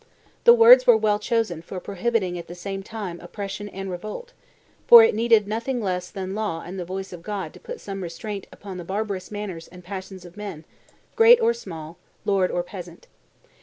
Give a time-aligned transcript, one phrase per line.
[0.45, 4.33] The words were well chosen for prohibiting at the same time oppression and revolt,
[4.87, 8.01] for it needed nothing less than law and the voice of God to put some
[8.01, 10.65] restraint upon the barbarous manners and passions of men,
[11.15, 13.05] great or small, lord or peasant.